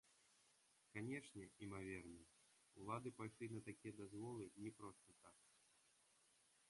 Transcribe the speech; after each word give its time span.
Канешне, 0.95 1.43
імаверна, 1.65 2.23
улады 2.85 3.09
пайшлі 3.21 3.51
на 3.57 3.63
такія 3.71 3.93
дазволы 4.01 4.43
не 4.65 4.71
проста 4.81 5.09
так. 5.27 5.37